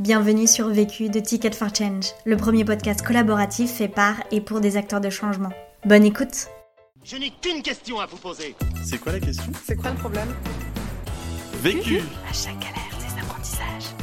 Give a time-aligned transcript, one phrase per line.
[0.00, 4.60] Bienvenue sur Vécu de Ticket for Change, le premier podcast collaboratif fait par et pour
[4.60, 5.50] des acteurs de changement.
[5.84, 6.48] Bonne écoute
[7.04, 8.56] Je n'ai qu'une question à vous poser.
[8.84, 9.52] C'est quoi la question?
[9.64, 10.34] C'est quoi le problème?
[11.62, 13.94] Vécu À chaque galère, des apprentissages.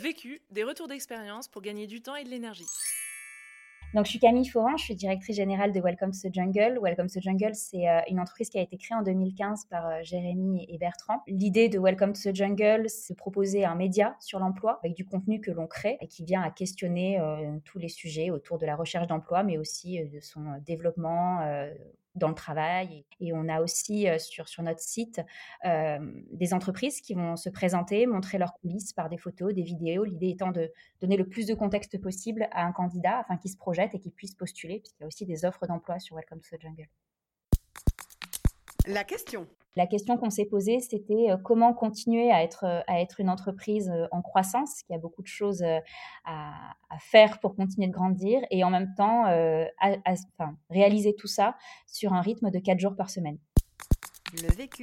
[0.00, 2.66] Vécu, des retours d'expérience pour gagner du temps et de l'énergie.
[3.94, 6.78] Donc, je suis Camille Foran, je suis directrice générale de Welcome to the Jungle.
[6.82, 9.86] Welcome to the Jungle, c'est euh, une entreprise qui a été créée en 2015 par
[9.86, 11.22] euh, Jérémy et Bertrand.
[11.26, 15.06] L'idée de Welcome to the Jungle, c'est de proposer un média sur l'emploi avec du
[15.06, 18.66] contenu que l'on crée et qui vient à questionner euh, tous les sujets autour de
[18.66, 21.40] la recherche d'emploi, mais aussi de son développement
[22.14, 23.04] dans le travail.
[23.20, 25.20] Et on a aussi sur, notre site
[25.64, 30.04] des entreprises qui vont se présenter, montrer leurs coulisses par des photos, des vidéos.
[30.04, 33.56] L'idée étant de donner le plus de contexte possible à un candidat afin qu'il se
[33.56, 36.56] projette et qu'il puisse postuler, puisqu'il y a aussi des offres d'emploi sur Welcome to
[36.56, 36.88] the Jungle.
[38.86, 39.46] La question.
[39.78, 43.30] La question qu'on s'est posée, c'était euh, comment continuer à être, euh, à être une
[43.30, 45.62] entreprise euh, en croissance, qui a beaucoup de choses
[46.24, 49.24] à, faire pour continuer de grandir, et en même temps
[50.68, 53.38] réaliser tout ça sur un rythme de 4 jours par semaine.
[54.42, 54.82] Le vécu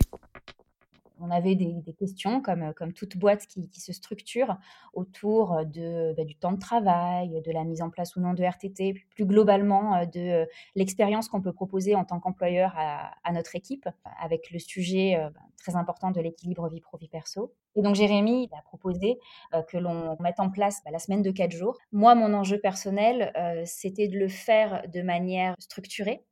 [1.25, 4.57] on avait des, questions comme, euh, comme toute boîte qui, se structure
[4.93, 8.43] autour de, bah, du temps de travail, de la mise en place ou non de
[8.43, 13.55] RTT, plus globalement euh, de euh, l'expérience qu'on peut proposer en tant qu'employeur à, notre
[13.55, 13.87] équipe,
[14.21, 17.53] avec le sujet bah, très important de l'équilibre vie pro-vie perso.
[17.75, 19.19] Et donc Jérémy a proposé
[19.67, 21.77] que l'on mette en place bah, la semaine de quatre jours.
[21.91, 23.33] Moi, mon enjeu personnel,
[23.65, 26.23] c'était de le faire de manière structurée,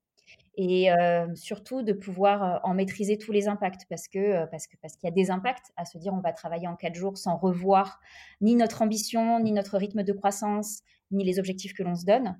[0.55, 0.89] et
[1.35, 5.11] surtout de pouvoir en maîtriser tous les impacts parce que parce que parce qu'il y
[5.11, 7.99] a des impacts à se dire on va travailler en quatre jours sans revoir
[8.39, 10.81] ni notre ambition ni notre rythme de croissance
[11.11, 12.39] ni les objectifs que l'on se donne.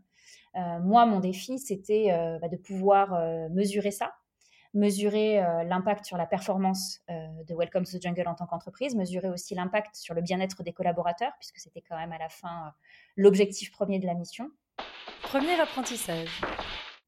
[0.54, 4.14] moi mon défi c'était bah, de pouvoir mesurer ça,
[4.76, 9.56] mesurer l'impact sur la performance de Welcome to the Jungle en tant qu'entreprise, mesurer aussi
[9.56, 12.74] l'impact sur le bien-être des collaborateurs puisque c'était quand même à la fin
[13.16, 14.52] l'objectif premier de la mission.
[15.24, 16.42] Premier apprentissage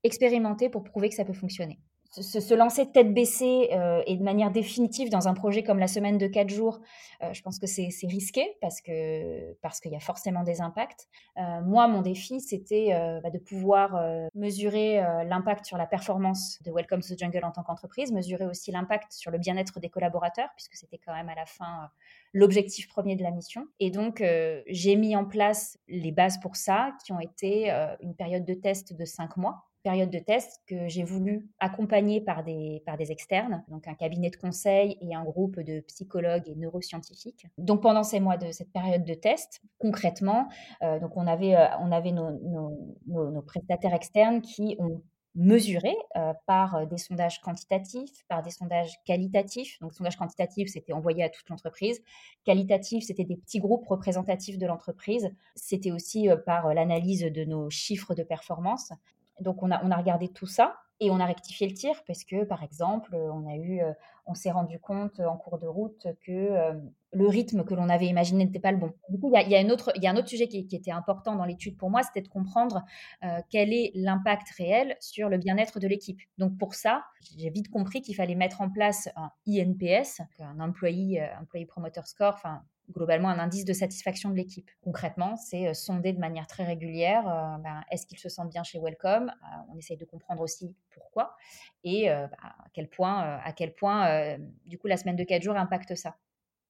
[0.05, 1.79] expérimenter pour prouver que ça peut fonctionner.
[2.21, 6.17] Se, lancer tête baissée euh, et de manière définitive dans un projet comme la semaine
[6.17, 6.79] de 4 jours,
[7.21, 11.09] euh, je pense que c'est risqué parce qu'il y a forcément des impacts.
[11.38, 14.01] Euh, moi, mon défi, c'était bah, de pouvoir
[14.33, 18.71] mesurer l'impact sur la performance de Welcome to the Jungle en tant qu'entreprise, mesurer aussi
[18.71, 21.89] l'impact sur le bien-être des collaborateurs, puisque c'était quand même à la fin
[22.33, 23.67] l'objectif premier de la mission.
[23.79, 24.23] Et donc,
[24.67, 28.94] j'ai mis en place les bases pour ça, qui ont été une période de test
[28.94, 33.63] de 5 mois période de test que j'ai voulu accompagner par des, par des externes,
[33.68, 37.46] donc un cabinet de conseil et un groupe de psychologues et neuroscientifiques.
[37.59, 40.50] Donc pendant ces mois de cette période de test, concrètement,
[40.81, 45.03] euh, donc on avait, euh, on avait nos, nos, nos, prestataires externes qui ont
[45.35, 49.78] mesuré euh, par des sondages quantitatifs, par des sondages qualitatifs.
[49.81, 52.01] Donc, sondage quantitatif, c'était envoyé à toute l'entreprise.
[52.44, 55.29] Qualitatif, c'était des petits groupes représentatifs de l'entreprise.
[55.56, 58.91] C'était aussi par l'analyse de nos chiffres de performance.
[59.40, 62.23] Donc on a, on a regardé tout ça et on a rectifié le tir parce
[62.23, 63.91] que, par exemple, on a eu, euh,
[64.25, 66.73] on s'est rendu compte en cours de route que euh,
[67.12, 68.94] le rythme que l'on avait imaginé n'était pas le bon.
[69.09, 71.78] Du coup, il y a, y a, un autre sujet qui, était important dans l'étude
[71.78, 72.85] pour moi, c'était de comprendre
[73.24, 76.22] euh, quel est l'impact réel sur le bien-être de l'équipe.
[76.38, 77.03] Donc pour ça,
[77.38, 82.35] j'ai vite compris qu'il fallait mettre en place un INPS, un employee, employee promoter score,
[82.35, 84.69] enfin globalement un indice de satisfaction de l'équipe.
[84.81, 88.63] Concrètement, c'est euh, sonder de manière très régulière, euh, ben, est-ce qu'ils se sentent bien
[88.63, 89.29] chez Welcome?
[89.29, 91.35] Euh, On essaye de comprendre aussi pourquoi
[91.84, 95.56] et bah, à quel point, à quel point du coup, la semaine de 4 jours
[95.56, 96.16] impacte ça.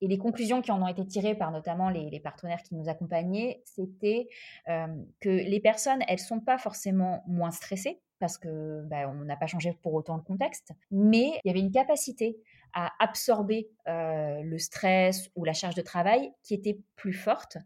[0.02, 3.62] Et les conclusions qui en ont été tirées par notamment les, partenaires qui nous accompagnaient,
[3.64, 4.28] c'était
[4.66, 9.48] que les personnes, elles sont pas forcément moins stressées parce que bah, on n'a pas
[9.48, 12.38] changé pour autant le contexte, mais il y avait une capacité
[13.00, 17.58] absorber le stress ou la charge de travail qui était plus forte,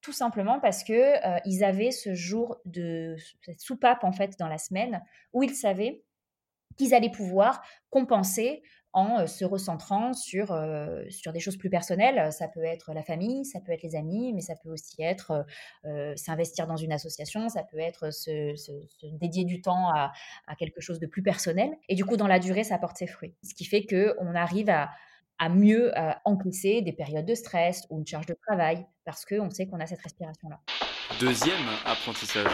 [0.00, 1.14] tout simplement parce que
[1.48, 6.02] ils avaient ce jour de cette soupape en fait dans la semaine où ils savaient
[6.76, 8.62] qu'ils allaient pouvoir compenser
[8.96, 12.32] en euh, se recentrant sur, euh, sur des choses plus personnelles.
[12.32, 15.44] Ça peut être la famille, ça peut être les amis, mais ça peut aussi être
[15.84, 18.54] euh, s'investir dans une association, ça peut être se,
[19.18, 20.12] dédier du temps à,
[20.58, 21.70] quelque chose de plus personnel.
[21.90, 23.34] Et du coup, dans la durée, ça porte ses fruits.
[23.42, 24.88] Ce qui fait qu'on arrive à,
[25.38, 25.92] à mieux
[26.24, 29.86] encaisser des périodes de stress ou une charge de travail parce qu'on sait qu'on a
[29.86, 30.58] cette respiration-là.
[31.20, 32.50] Deuxième apprentissage.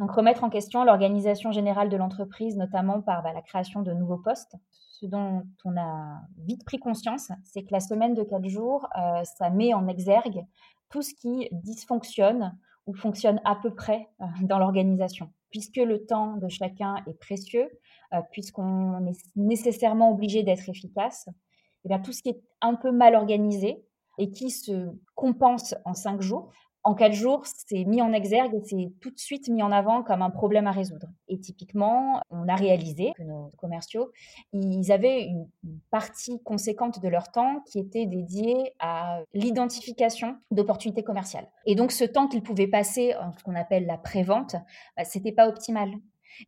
[0.00, 4.18] Donc remettre en question l'organisation générale de l'entreprise, notamment par bah, la création de nouveaux
[4.18, 4.56] postes
[5.00, 9.24] ce dont on a vite pris conscience, c'est que la semaine de quatre jours, euh,
[9.24, 10.44] ça met en exergue
[10.90, 12.56] tout ce qui dysfonctionne
[12.86, 15.32] ou fonctionne à peu près euh, dans l'organisation.
[15.50, 17.70] Puisque le temps de chacun est précieux,
[18.12, 22.74] euh, puisqu'on est nécessairement obligé d'être efficace, et eh bien tout ce qui est un
[22.74, 23.82] peu mal organisé
[24.18, 28.60] et qui se compense en cinq jours, en quatre jours, c'est mis en exergue et
[28.64, 31.08] c'est tout de suite mis en avant comme un problème à résoudre.
[31.28, 34.10] Et typiquement, on a réalisé que nos commerciaux,
[34.52, 35.46] ils avaient une
[35.90, 41.48] partie conséquente de leur temps qui était dédiée à l'identification d'opportunités commerciales.
[41.66, 44.56] Et donc, ce temps qu'ils pouvaient passer en ce qu'on appelle la prévente,
[44.96, 45.90] bah, c'était pas optimal.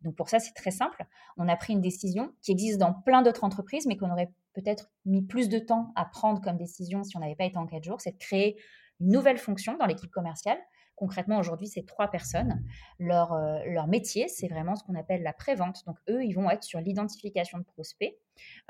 [0.03, 1.05] Donc pour ça, c'est très simple.
[1.37, 4.91] On a pris une décision qui existe dans plein d'autres entreprises, mais qu'on aurait peut-être
[5.05, 7.85] mis plus de temps à prendre comme décision si on n'avait pas été en quatre
[7.85, 8.57] jours, c'est de créer
[9.01, 10.59] nouvelle fonction dans l'équipe commerciale.
[10.97, 12.63] Concrètement, aujourd'hui, c'est trois personnes.
[12.99, 15.85] Leur, euh, leur métier, c'est vraiment ce qu'on appelle la prévente.
[15.87, 18.17] Donc, eux, ils vont être sur l'identification de prospects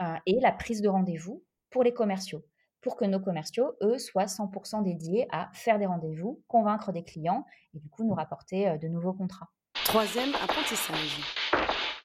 [0.00, 2.44] euh, et la prise de rendez-vous pour les commerciaux,
[2.80, 7.44] pour que nos commerciaux, eux, soient 100% dédiés à faire des rendez-vous, convaincre des clients
[7.74, 9.48] et du coup nous rapporter euh, de nouveaux contrats.
[9.84, 11.20] Troisième apprentissage.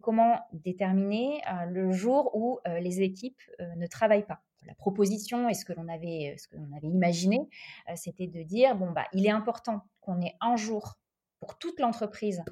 [0.01, 4.41] Comment déterminer le jour où les équipes ne travaillent pas?
[4.65, 6.35] La proposition et ce que l'on avait,
[6.75, 7.47] avait imaginé,
[7.89, 10.97] euh, c'était de dire bon bah il est important qu'on ait un jour
[11.39, 12.43] pour toute l'entreprise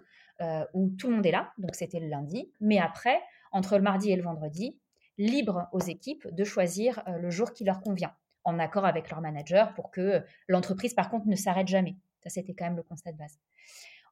[0.41, 3.21] euh, où tout le monde est là, donc c'était le lundi, mais après
[3.51, 4.77] entre le mardi et le vendredi,
[5.17, 8.13] libre aux équipes de choisir euh, le jour qui leur convient,
[8.43, 11.95] en accord avec leur manager pour que l'entreprise par contre ne s'arrête jamais.
[12.21, 13.39] Ça c'était quand même le constat de base.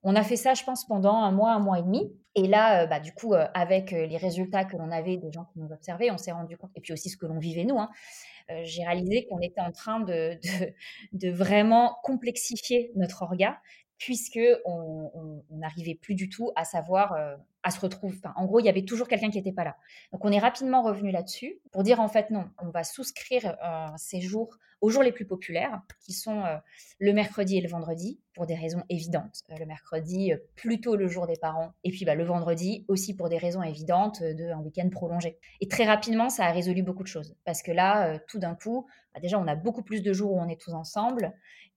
[0.03, 2.11] On a fait ça, je pense, pendant un mois, un mois et demi.
[2.35, 5.31] Et là, euh, bah, du coup, euh, avec euh, les résultats que l'on avait des
[5.31, 7.63] gens qui nous observaient, on s'est rendu compte, et puis aussi ce que l'on vivait
[7.63, 7.89] nous, hein,
[8.63, 10.37] j'ai réalisé qu'on était en train de,
[11.31, 13.59] vraiment complexifier notre orga,
[13.97, 17.15] puisque on n'arrivait plus du tout à savoir,
[17.63, 18.17] à se retrouver.
[18.35, 19.77] en gros, il y avait toujours quelqu'un qui n'était pas là.
[20.11, 23.55] Donc, on est rapidement revenu là-dessus pour dire en fait non, on va souscrire
[23.97, 26.57] ces jours aux jours les plus populaires, qui sont euh,
[26.99, 29.41] le mercredi et le vendredi, pour des raisons évidentes.
[29.49, 33.15] Euh, le mercredi, euh, plutôt le jour des parents, et puis bah, le vendredi aussi
[33.15, 35.39] pour des raisons évidentes d'un week-end prolongé.
[35.61, 38.85] Et très rapidement, ça a résolu beaucoup de choses, parce que là, tout d'un coup,
[39.13, 41.31] bah, déjà, on a beaucoup plus de jours où on est tous ensemble.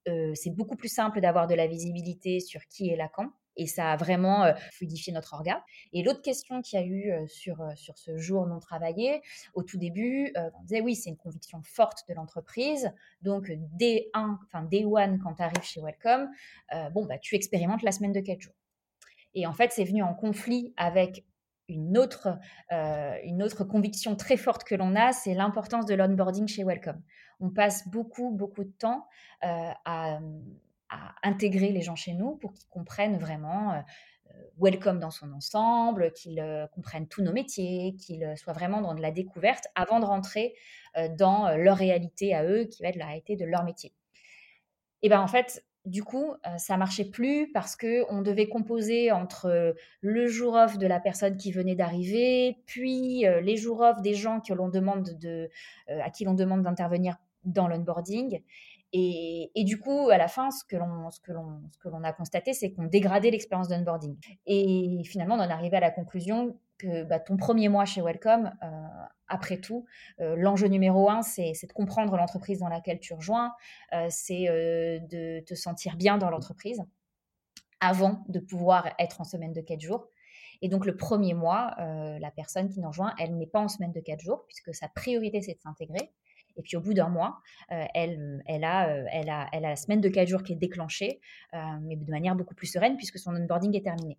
[0.05, 3.91] c'est beaucoup plus simple d'avoir de la visibilité sur qui est là quand et ça
[3.91, 5.63] a vraiment fluidifié notre orga.
[5.91, 9.21] Et l'autre question qu'il y a eu sur, sur ce jour non travaillé,
[9.53, 12.91] au tout début, on disait oui, c'est une conviction forte de l'entreprise.
[13.21, 16.29] Donc, dès 1, enfin, day one, quand tu arrives chez Welcome,
[16.93, 18.55] bon, bah, tu expérimentes la semaine de 4 jours.
[19.33, 21.25] Et en fait, c'est venu en conflit avec
[21.67, 22.39] une autre,
[22.71, 27.01] une autre conviction très forte que l'on a, c'est l'importance de l'onboarding chez Welcome.
[27.39, 29.05] On passe beaucoup, beaucoup de temps
[29.41, 30.19] à
[30.89, 33.79] à intégrer les gens chez nous pour qu'ils comprennent vraiment euh,
[34.29, 38.93] euh, welcome dans son ensemble, qu'ils euh, comprennent tous nos métiers, qu'ils soient vraiment dans
[38.93, 40.53] de la découverte avant de rentrer
[41.15, 43.93] dans leur réalité à eux, qui va être la réalité de leur métier.
[45.03, 49.75] Et bien en fait, du coup, ça marchait plus parce que on devait composer entre
[50.01, 54.41] le jour off de la personne qui venait d'arriver, puis les jours off des gens
[54.41, 55.51] que l'on demande de,
[55.87, 58.41] à qui l'on demande d'intervenir dans l'onboarding.
[58.93, 63.67] Et, du coup, à la fin, ce que l'on, a constaté, c'est qu'on dégradait l'expérience
[63.67, 64.17] d'onboarding.
[64.45, 68.53] Et finalement, on en arrivé à la conclusion que bah, ton premier mois chez Welcome,
[68.63, 68.67] euh,
[69.27, 69.85] après tout,
[70.21, 73.53] euh, l'enjeu numéro un, c'est, de comprendre l'entreprise dans laquelle tu rejoins,
[73.93, 76.81] euh, c'est de te sentir bien dans l'entreprise
[77.79, 80.07] avant de pouvoir être en semaine de 4 jours.
[80.61, 83.91] Et donc, le premier mois, la personne qui nous rejoint, elle n'est pas en semaine
[83.91, 86.11] de 4 jours, puisque sa priorité, c'est de s'intégrer.
[86.57, 87.39] Et puis au bout d'un mois,
[87.71, 90.53] euh, elle, elle, a, euh, elle, a, elle a la semaine de 4 jours qui
[90.53, 91.19] est déclenchée,
[91.53, 94.17] euh, mais de manière beaucoup plus sereine puisque son onboarding est terminé.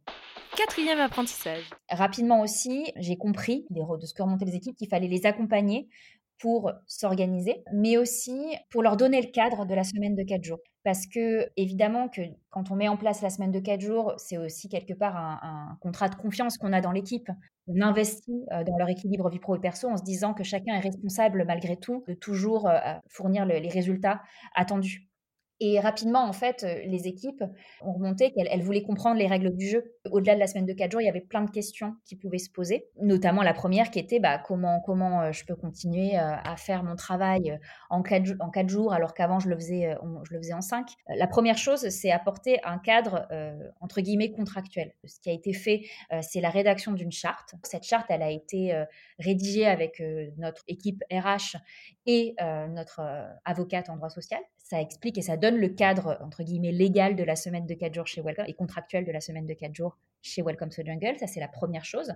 [0.57, 1.65] Quatrième apprentissage.
[1.91, 5.89] Rapidement aussi, j'ai compris de ce que remontaient les équipes qu'il fallait les accompagner
[6.38, 10.59] pour s'organiser, mais aussi pour leur donner le cadre de la semaine de 4 jours.
[10.85, 14.38] Parce que, évidemment, que quand on met en place la semaine de 4 jours, c'est
[14.38, 17.28] aussi quelque part un, contrat de confiance qu'on a dans l'équipe.
[17.66, 20.75] On investit euh, dans leur équilibre vie pro et perso en se disant que chacun
[20.75, 22.78] est responsable, malgré tout, de toujours euh,
[23.09, 24.23] fournir les résultats
[24.54, 25.08] attendus.
[25.61, 27.43] Et rapidement, en fait, euh, les équipes
[27.81, 29.93] ont remonté qu'elles voulaient comprendre les règles du jeu.
[30.11, 32.38] Au-delà de la semaine de 4 jours, il y avait plein de questions qui pouvaient
[32.38, 34.81] se poser, notamment la première qui était bah, comment,
[35.21, 37.59] euh, je peux continuer euh, à faire mon travail
[37.91, 39.97] en 4, en quatre jours alors qu'avant je le faisais
[40.53, 40.88] en 5.
[41.17, 43.27] La première chose, c'est apporter un cadre,
[43.81, 44.93] entre guillemets, contractuel.
[45.05, 45.83] Ce qui a été fait,
[46.21, 47.55] c'est la rédaction d'une charte.
[47.62, 48.85] Cette charte, elle a été
[49.19, 50.03] rédigée avec
[50.37, 51.57] notre équipe RH
[52.07, 52.35] et
[52.71, 53.00] notre
[53.45, 57.25] avocate en droit social ça explique et ça donne le cadre, entre guillemets, légal de
[57.25, 59.97] la semaine de 4 jours chez Welcome et contractuel de la semaine de 4 jours
[60.21, 61.17] chez Welcome to Jungle.
[61.19, 62.13] Ça, c'est la première chose.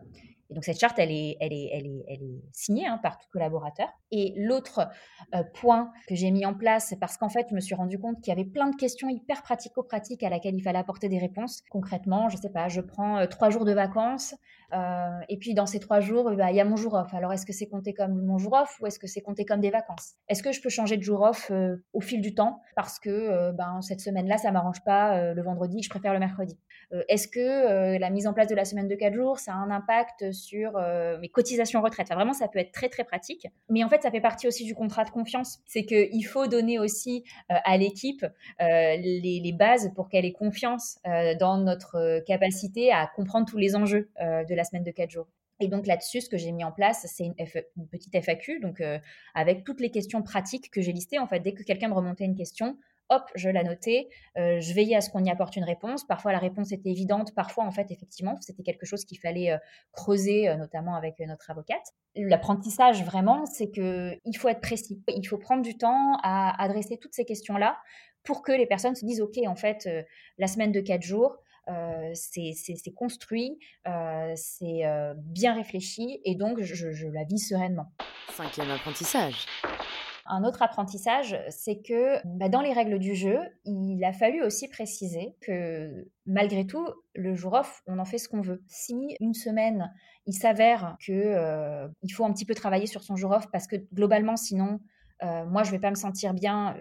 [0.50, 3.16] Et donc, cette charte, elle est, elle est, elle est, elle est signée hein, par
[3.16, 3.88] tout collaborateur.
[4.11, 4.87] Et l'autre
[5.35, 8.21] euh, point que j'ai mis en place, parce qu'en fait, je me suis rendu compte
[8.21, 11.62] qu'il y avait plein de questions hyper pratico-pratiques à laquelle il fallait apporter des réponses.
[11.71, 14.35] Concrètement, je sais pas, je prends euh, trois jours de vacances.
[14.73, 17.12] Euh, et puis dans ces trois jours, bah, il y a mon jour off.
[17.12, 19.61] Alors est-ce que c'est compté comme mon jour off ou est-ce que c'est compté comme
[19.61, 20.14] des vacances?
[20.28, 22.41] Est-ce que je peux changer de jour off euh, au fil du temps?
[22.76, 26.58] Parce que euh, ben, cette semaine-là, ça m'arrange pas le vendredi, je préfère le mercredi
[27.08, 29.70] Est-ce que la mise en place de la semaine de quatre jours, ça a un
[29.70, 30.72] impact sur
[31.20, 32.08] mes cotisations retraite?
[32.08, 33.46] Vraiment, ça peut être très très pratique.
[33.68, 35.61] Mais en fait, ça fait partie aussi du contrat de confiance.
[35.66, 38.25] C'est qu'il faut donner aussi à l'équipe
[38.61, 40.99] les, les, bases pour qu'elle ait confiance
[41.40, 45.26] dans notre capacité à comprendre tous les enjeux de la semaine de 4 jours.
[45.62, 48.81] Et donc là-dessus, ce que j'ai mis en place, c'est une, une, petite FAQ, donc
[48.81, 48.99] euh,
[49.33, 51.21] avec toutes les questions pratiques que j'ai listées.
[51.21, 52.76] En fait, dès que quelqu'un me remontait une question,
[53.11, 56.04] hop, je la notais, euh, je veillais à ce qu'on y apporte une réponse.
[56.04, 59.59] Parfois, la réponse était évidente, parfois, en fait, effectivement, c'était quelque chose qu'il fallait euh,
[59.92, 61.92] creuser, notamment avec notre avocate.
[62.16, 65.00] L'apprentissage, vraiment, c'est que il faut être précis.
[65.14, 67.78] Il faut prendre du temps à adresser toutes ces questions-là
[68.25, 69.88] pour que les personnes se disent, OK, en fait,
[70.38, 71.38] la semaine de 4 jours,
[72.14, 77.92] c'est construit, euh, c'est euh, bien réfléchi et donc je, la vis sereinement.
[78.31, 79.47] Cinquième apprentissage.
[80.26, 84.69] Un autre apprentissage, c'est que bah, dans les règles du jeu, il a fallu aussi
[84.69, 88.62] préciser que malgré tout, le jour off, on en fait ce qu'on veut.
[88.69, 89.92] Si une semaine,
[90.26, 93.76] il s'avère que il faut un petit peu travailler sur son jour off parce que
[93.92, 94.78] globalement, sinon,
[95.23, 96.76] moi, je vais pas me sentir bien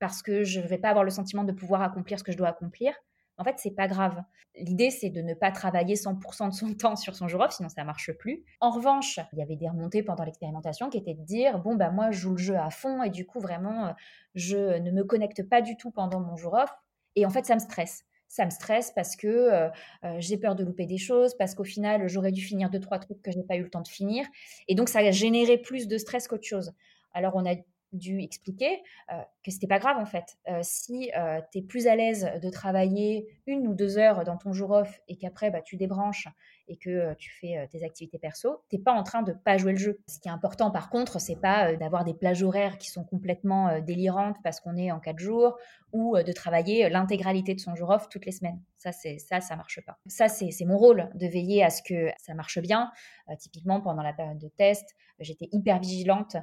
[0.00, 2.36] parce que je ne vais pas avoir le sentiment de pouvoir accomplir ce que je
[2.36, 2.92] dois accomplir.
[3.38, 4.22] En fait, c'est pas grave.
[4.56, 7.68] L'idée, c'est de ne pas travailler 100% de son temps sur son jour off, sinon
[7.68, 8.44] ça marche plus.
[8.60, 11.90] En revanche, il y avait des remontées pendant l'expérimentation qui étaient de dire bon bah
[11.90, 13.92] moi je joue le jeu à fond et du coup vraiment euh,
[14.34, 16.70] je ne me connecte pas du tout pendant mon jour off
[17.16, 19.68] et en fait ça me stresse ça me stresse parce que euh,
[20.04, 22.98] euh, j'ai peur de louper des choses, parce qu'au final, j'aurais dû finir deux, trois
[22.98, 24.24] trucs que je n'ai pas eu le temps de finir.
[24.68, 26.72] Et donc, ça a généré plus de stress qu'autre chose.
[27.12, 27.56] Alors, on a
[27.92, 28.82] dû expliquer
[29.12, 30.38] euh, que c'était pas grave en fait.
[30.48, 34.36] Euh, si euh, tu es plus à l'aise de travailler une ou deux heures dans
[34.36, 36.28] ton jour off et qu'après bah, tu débranches
[36.68, 39.78] et que tu fais tes activités perso, t'es pas en train de pas jouer le
[39.78, 40.00] jeu.
[40.06, 43.80] Ce qui est important par contre, c'est pas d'avoir des plages horaires qui sont complètement
[43.80, 45.58] délirantes parce qu'on est en quatre jours
[45.92, 48.60] ou de travailler l'intégralité de son jour off toutes les semaines.
[48.78, 49.98] Ça, c'est ça, ça marche pas.
[50.06, 52.90] Ça, c'est mon rôle de veiller à ce que ça marche bien.
[53.38, 56.36] typiquement pendant la période de test, j'étais hyper vigilante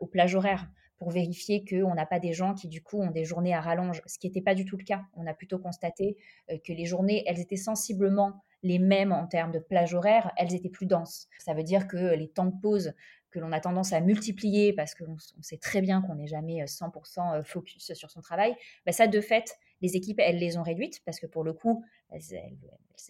[0.00, 0.66] aux plages horaires
[0.98, 4.02] pour vérifier qu'on n'a pas des gens qui, du coup, ont des journées à rallonge,
[4.06, 5.02] ce qui n'était pas du tout le cas.
[5.14, 6.16] On a plutôt constaté
[6.50, 10.54] euh, que les journées, elles étaient sensiblement les mêmes en termes de plage horaire, elles
[10.54, 11.28] étaient plus denses.
[11.38, 12.92] Ça veut dire que les temps de pause
[13.36, 17.34] que l'on a tendance à multiplier parce qu'on sait très bien qu'on n'est jamais 100%
[17.34, 21.02] euh, focus sur son travail, bah ça, de fait, les équipes, elles les ont réduites
[21.04, 22.22] parce que pour le coup, elles,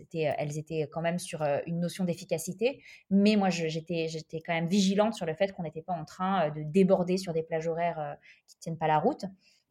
[0.01, 2.83] étaient, elles étaient quand même sur euh, une notion d'efficacité.
[3.11, 4.09] Mais moi, j'étais,
[4.45, 7.33] quand même vigilante sur le fait qu'on n'était pas en train euh, de déborder sur
[7.33, 8.15] des plages horaires euh,
[8.47, 9.25] qui ne tiennent pas la route.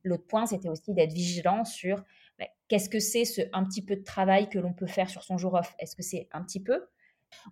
[0.04, 2.04] L'autre point, c'était aussi d'être vigilant sur
[2.40, 5.24] bah, qu'est-ce que c'est ce un petit peu de travail que l'on peut faire sur
[5.24, 5.76] son jour off?
[5.80, 6.86] Est-ce que c'est un petit peu?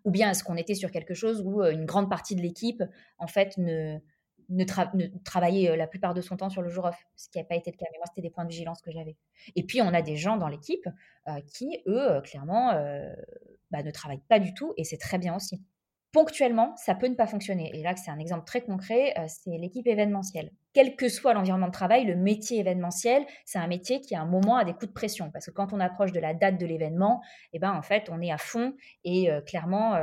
[0.04, 2.84] Ou bien est-ce qu'on était sur quelque chose où une grande partie de l'équipe,
[3.18, 3.98] en fait, ne,
[4.50, 7.72] euh, la plupart de son temps sur le jour off, ce qui n'a pas été
[7.72, 7.86] le cas.
[7.92, 9.16] Mais moi, c'était des points de vigilance que j'avais.
[9.56, 10.88] Et puis, on a des gens dans l'équipe
[11.48, 12.74] qui, eux, clairement,
[13.72, 15.62] bah, ne travaillent pas du tout, et c'est très bien aussi.
[16.14, 17.72] Ponctuellement, ça peut ne pas fonctionner.
[17.74, 20.52] Et là, c'est un exemple très concret, c'est l'équipe événementielle.
[20.74, 24.26] Quel que soit l'environnement de travail, le métier événementiel, c'est un métier qui, à un
[24.26, 25.32] moment, a des coups de pression.
[25.32, 28.22] Parce que quand on approche de la date de l'événement, eh ben, en fait, on
[28.22, 29.98] est à fond et clairement,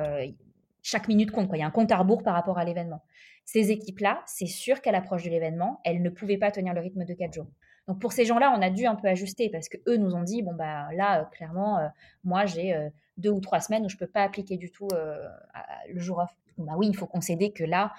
[0.83, 1.49] chaque minute compte.
[1.55, 3.03] Il y a un compte à rebours par rapport à l'événement.
[3.45, 7.05] Ces équipes-là, c'est sûr qu'à l'approche de l'événement, elles ne pouvaient pas tenir le rythme
[7.05, 7.49] de quatre jours.
[7.89, 10.23] Donc pour ces gens-là, on a dû un peu ajuster parce que eux nous ont
[10.23, 11.89] dit bon bah là euh, clairement euh,
[12.23, 12.89] moi j'ai euh,
[13.21, 16.31] deux ou trois semaines où je peux pas appliquer du tout le jour off.
[16.59, 17.93] bah oui, il faut concéder que là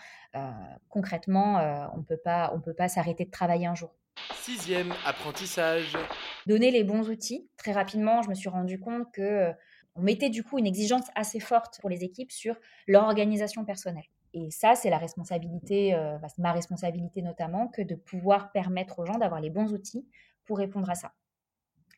[0.89, 3.93] concrètement on peut pas on peut pas s'arrêter de travailler un jour.
[4.35, 5.97] Sixième apprentissage.
[6.45, 7.49] Donner les bons outils.
[7.57, 9.53] Très rapidement, je me suis rendu compte que
[9.95, 12.55] on mettait du coup une exigence assez forte pour les équipes sur
[12.87, 14.05] leur organisation personnelle.
[14.33, 19.05] Et ça, c'est la responsabilité, euh, bah, ma responsabilité notamment, que de pouvoir permettre aux
[19.05, 20.07] gens d'avoir les bons outils
[20.45, 21.13] pour répondre à ça.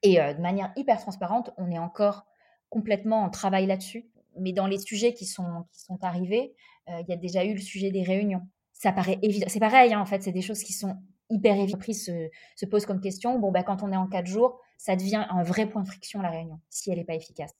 [0.01, 2.25] Et euh, de manière hyper transparente, on est encore
[2.73, 4.09] complètement en travail là-dessus.
[4.39, 6.55] Mais dans les sujets qui sont, qui sont arrivés,
[6.89, 8.41] euh, il y a déjà eu le sujet des réunions.
[8.71, 9.45] Ça paraît évident.
[9.47, 10.97] C'est pareil, hein, en fait, c'est des choses qui sont
[11.29, 11.93] hyper évidentes.
[11.93, 15.23] Se, se pose comme question, bon, bah, quand on est en quatre jours, ça devient
[15.29, 17.51] un vrai point de friction, la réunion, si elle n'est pas efficace.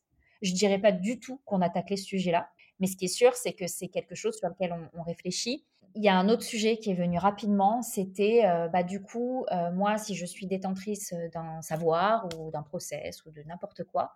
[0.42, 2.50] Je ne dirais pas du tout qu'on attaque les sujets-là.
[2.80, 5.64] Mais ce qui est sûr, c'est que c'est quelque chose sur lequel on, réfléchit.
[5.96, 9.46] Il y a un autre sujet qui est venu rapidement, c'était euh, bah, du coup,
[9.52, 14.16] euh, moi, si je suis détentrice d'un savoir ou d'un process ou de n'importe quoi,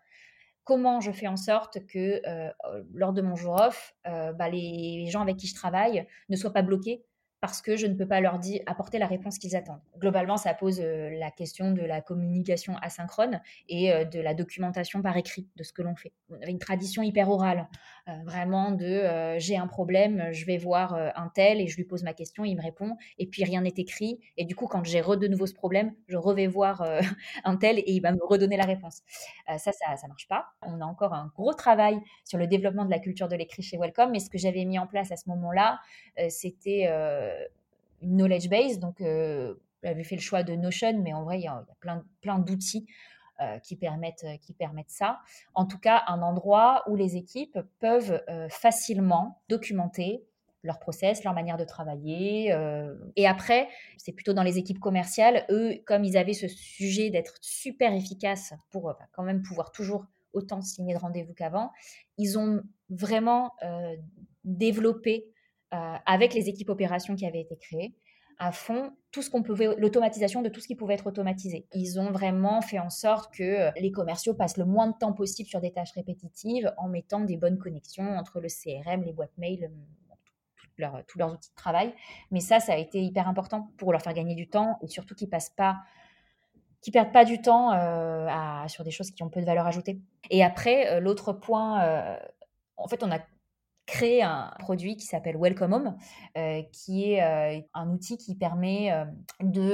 [0.68, 2.52] comment je fais en sorte que euh,
[2.94, 6.62] lors de mon jour off, bah, les gens avec qui je travaille ne soient pas
[6.62, 7.06] bloqués
[7.40, 9.82] parce que je ne peux pas leur apporter la réponse qu'ils attendent.
[9.98, 15.02] Globalement, ça pose euh, la question de la communication asynchrone et euh, de la documentation
[15.02, 16.14] par écrit de ce que l'on fait.
[16.30, 17.68] On avait une tradition hyper orale
[18.26, 22.14] vraiment de j'ai un problème, je vais voir un tel et je lui pose ma
[22.14, 24.20] question, il me répond, et puis rien n'est écrit.
[24.38, 26.84] Et du coup, quand j'ai de nouveau ce problème, je revais voir
[27.44, 29.02] un tel et il va me redonner la réponse.
[29.48, 30.48] ça, ça ne marche pas.
[30.62, 33.78] On a encore un gros travail sur le développement de la culture de l'écrit chez
[33.78, 35.80] Welcome, mais ce que j'avais mis en place à ce moment-là,
[36.30, 36.88] c'était
[38.02, 38.80] une knowledge base.
[38.80, 39.02] Donc,
[39.84, 42.86] j'avais fait le choix de Notion, mais en vrai, il y a, plein, plein d'outils
[42.88, 43.17] euh,
[43.63, 45.20] qui, permettent, euh, qui permettent ça.
[45.53, 50.24] En tout cas, un endroit où les équipes peuvent euh, facilement documenter
[50.63, 52.53] leur process, leur manière de travailler.
[53.15, 57.36] Et après, c'est plutôt dans les équipes commerciales, eux, comme ils avaient ce sujet d'être
[57.39, 61.72] super efficaces pour quand même pouvoir toujours autant signer de rendez-vous qu'avant,
[62.17, 63.53] ils ont vraiment
[64.44, 65.27] développé
[65.72, 67.96] avec les équipes opérations qui avaient été créées
[68.39, 71.65] à fond tout ce qu'on pouvait, l'automatisation de tout ce qui pouvait être automatisé.
[71.74, 75.13] Ils ont vraiment fait en sorte que euh, les commerciaux passent le moins de temps
[75.13, 79.36] possible sur des tâches répétitives en mettant des bonnes connexions entre le CRM, les boîtes
[79.38, 79.72] mail,
[80.84, 81.94] euh, tous leurs outils de travail.
[82.29, 85.15] Mais ça, ça a été hyper important pour leur faire gagner du temps et surtout
[85.15, 85.77] qu'ils passent pas
[86.79, 90.00] qui perdent pas du temps euh, sur des choses qui ont peu de valeur ajoutée.
[90.29, 92.17] Et après, l'autre point,
[92.77, 93.20] en fait, on a
[93.88, 95.98] créé un produit qui s'appelle Welcome Home,
[96.38, 99.06] euh, qui est euh, un outil qui permet euh,
[99.41, 99.74] de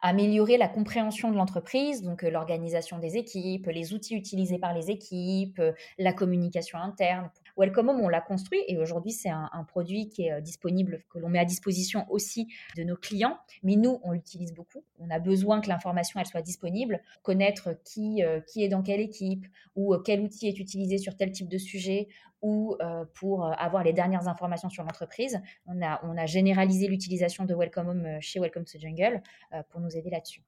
[0.00, 5.60] améliorer la compréhension de l'entreprise, donc l'organisation des équipes, les outils utilisés par les équipes,
[5.98, 10.32] la communication interne Welcome Home, on l'a construit et aujourd'hui, c'est un, produit qui est
[10.32, 13.38] euh, disponible, que l'on met à disposition aussi de nos clients.
[13.62, 14.84] Mais nous, on l'utilise beaucoup.
[14.98, 19.00] On a besoin que l'information, elle soit disponible, connaître qui, euh, qui est dans quelle
[19.00, 22.08] équipe ou euh, quel outil est utilisé sur tel type de sujet
[22.40, 22.76] ou
[23.14, 25.40] pour avoir les dernières informations sur l'entreprise.
[25.68, 29.22] On a, on a généralisé l'utilisation de Welcome Home chez Welcome to Jungle
[29.68, 30.42] pour nous aider là-dessus.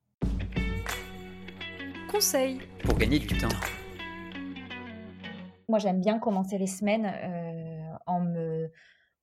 [2.11, 3.47] Conseil pour gagner du temps.
[5.69, 8.21] Moi, j'aime bien commencer les semaines euh, en,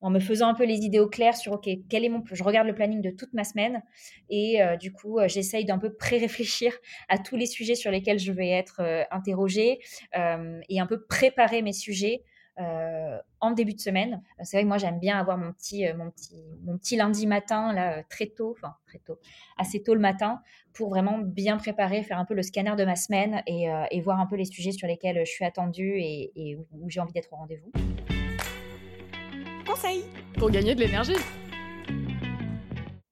[0.10, 2.24] me, faisant un peu les idées au clair sur, OK, quel est mon...
[2.31, 3.83] Je regarde le planning de toute ma semaine
[4.29, 6.74] et euh, du coup, euh, j'essaye d'un peu pré-réfléchir
[7.10, 9.80] à tous les sujets sur lesquels je vais être interrogée
[10.13, 12.23] et un peu préparer mes sujets
[12.59, 14.21] euh, en début de semaine.
[14.39, 16.95] Euh, c'est vrai que moi j'aime bien avoir mon petit, euh, mon petit, mon petit
[16.95, 19.19] lundi matin là très tôt, enfin très tôt,
[19.57, 20.41] assez tôt le matin
[20.73, 24.19] pour vraiment bien préparer, faire un peu le scanner de ma semaine et, et voir
[24.21, 27.33] un peu les sujets sur lesquels je suis attendue et, et où j'ai envie d'être
[27.33, 27.71] au rendez-vous.
[29.65, 30.05] Conseil
[30.37, 31.17] pour gagner de l'énergie.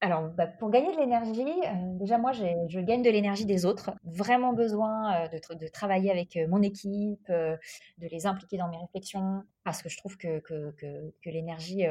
[0.01, 3.91] Alors, bah, pour gagner de l'énergie, euh, déjà moi, je gagne de l'énergie des autres.
[4.05, 7.57] Vraiment besoin euh, de, travailler avec euh, mon équipe, de
[8.07, 10.41] les impliquer dans mes réflexions, parce que je trouve que,
[11.25, 11.83] l'énergie,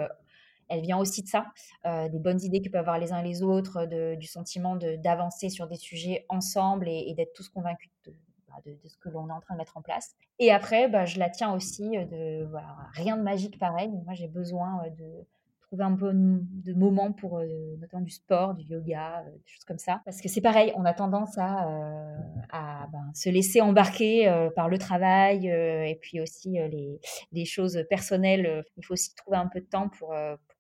[0.69, 1.47] elle vient aussi de ça,
[1.85, 5.77] des bonnes idées que peuvent avoir les uns les autres, du sentiment d'avancer sur des
[5.77, 9.59] sujets ensemble et, d'être tous convaincus bah, de, ce que l'on est en train de
[9.59, 10.15] mettre en place.
[10.39, 12.49] Et après, bah, je la tiens aussi de
[12.95, 13.91] rien de magique pareil.
[14.05, 15.27] Moi, j'ai besoin de
[15.69, 19.65] trouver un peu de moments pour euh, notamment du sport, du yoga, euh, des choses
[19.65, 20.01] comme ça.
[20.05, 22.17] Parce que c'est pareil, on a tendance à, euh,
[22.51, 27.01] à ben, se laisser embarquer par le travail et puis aussi les,
[27.33, 28.65] les, choses personnelles.
[28.77, 30.15] Il faut aussi trouver un peu de temps pour,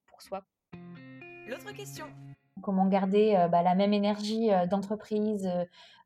[0.07, 0.42] pour, soi.
[1.49, 2.07] L'autre question.
[2.61, 5.49] Comment garder bah, la même énergie d'entreprise,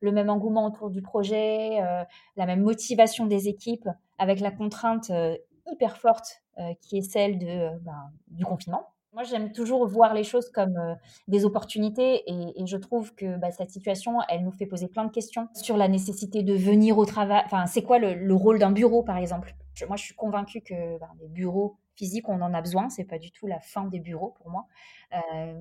[0.00, 1.80] le même engouement autour du projet,
[2.36, 3.88] la même motivation des équipes
[4.18, 5.10] avec la contrainte
[5.66, 6.42] hyper forte
[6.82, 8.91] qui est celle de, ben, du confinement.
[9.14, 10.94] Moi, j'aime toujours voir les choses comme euh,
[11.29, 15.11] des opportunités et, je trouve que bah, cette situation, elle nous fait poser plein de
[15.11, 17.42] questions sur la nécessité de venir au travail.
[17.44, 19.55] Enfin, c'est quoi le, rôle d'un bureau, par exemple?
[19.87, 22.88] Moi, je suis convaincue que bah, les bureaux physiques, on en a besoin.
[22.88, 24.64] C'est pas du tout la fin des bureaux pour moi,
[25.12, 25.53] euh,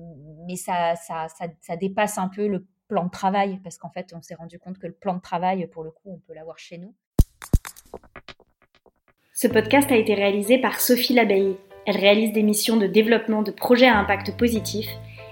[0.46, 1.26] mais ça, ça,
[1.60, 4.78] ça, dépasse un peu le plan de travail parce qu'en fait, on s'est rendu compte
[4.78, 6.94] que le plan de travail, pour le coup, on peut l'avoir chez nous.
[9.34, 11.58] Ce podcast a été réalisé par Sophie Labeille.
[11.86, 14.86] Elle réalise des missions de développement de projets à impact positif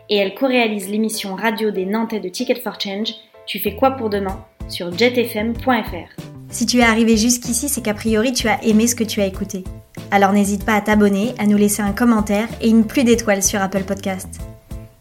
[0.08, 3.14] et elle co-réalise l'émission radio des Nantais de Ticket for Change
[3.46, 6.22] Tu fais quoi pour demain sur jetfm.fr.
[6.50, 9.26] Si tu es arrivé jusqu'ici, c'est qu'a priori tu as aimé ce que tu as
[9.26, 9.62] écouté.
[10.10, 13.62] Alors n'hésite pas à t'abonner, à nous laisser un commentaire et une pluie d'étoiles sur
[13.62, 14.40] Apple Podcast.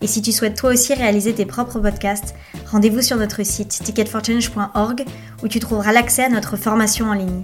[0.02, 2.36] Et si tu souhaites toi aussi réaliser tes propres podcasts,
[2.72, 5.04] rendez-vous sur notre site ticketforchange.org
[5.44, 7.44] où tu trouveras l'accès à notre formation en ligne.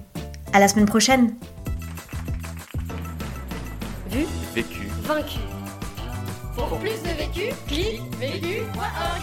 [0.54, 1.34] À la semaine prochaine!
[5.06, 5.40] Vaincu.
[6.56, 9.22] Pour plus de vécu, clique vécu.org.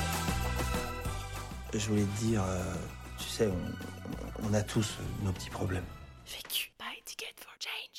[1.75, 2.75] Je voulais te dire, euh,
[3.19, 5.85] tu sais, on, on a tous nos petits problèmes.
[6.27, 6.71] Vécu.
[6.79, 7.92] Buy ticket for change.